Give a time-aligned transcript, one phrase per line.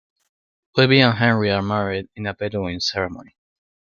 [0.77, 3.35] Libby and Henry are married in a Bedouin ceremony.